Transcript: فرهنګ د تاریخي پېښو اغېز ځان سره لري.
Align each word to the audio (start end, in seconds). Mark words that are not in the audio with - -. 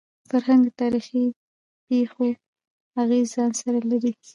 فرهنګ 0.29 0.61
د 0.65 0.69
تاریخي 0.81 1.23
پېښو 1.87 2.25
اغېز 3.01 3.27
ځان 3.35 3.51
سره 3.61 3.79
لري. 3.91 4.11